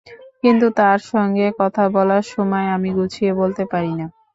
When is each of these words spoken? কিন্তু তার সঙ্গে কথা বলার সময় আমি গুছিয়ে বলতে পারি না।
কিন্তু 0.43 0.67
তার 0.79 0.99
সঙ্গে 1.11 1.45
কথা 1.59 1.83
বলার 1.95 2.23
সময় 2.33 2.67
আমি 2.75 2.89
গুছিয়ে 2.97 3.31
বলতে 3.41 3.63
পারি 3.71 3.91
না। 3.99 4.05